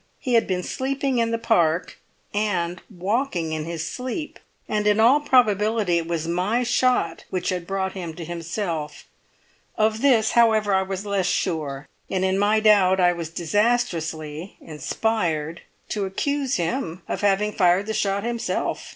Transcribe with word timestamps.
He 0.17 0.33
had 0.33 0.47
been 0.47 0.63
sleeping 0.63 1.19
in 1.19 1.29
the 1.29 1.37
Park, 1.37 1.99
and 2.33 2.81
walking 2.89 3.51
in 3.51 3.65
his 3.65 3.87
sleep, 3.87 4.39
and 4.67 4.87
in 4.87 4.99
all 4.99 5.19
probability 5.19 5.99
it 5.99 6.07
was 6.07 6.27
my 6.27 6.63
shot 6.63 7.23
which 7.29 7.49
had 7.49 7.67
brought 7.67 7.93
him 7.93 8.15
to 8.15 8.25
himself; 8.25 9.05
of 9.77 10.01
this, 10.01 10.31
however, 10.31 10.73
I 10.73 10.81
was 10.81 11.05
less 11.05 11.27
sure, 11.27 11.87
and 12.09 12.25
in 12.25 12.39
my 12.39 12.59
doubt 12.59 12.99
I 12.99 13.13
was 13.13 13.29
disastrously 13.29 14.57
inspired 14.59 15.61
to 15.89 16.05
accuse 16.07 16.55
him 16.55 17.03
of 17.07 17.21
having 17.21 17.51
fired 17.51 17.85
the 17.85 17.93
shot 17.93 18.23
himself. 18.23 18.89